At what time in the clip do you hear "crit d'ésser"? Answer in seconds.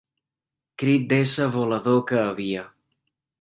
0.83-1.47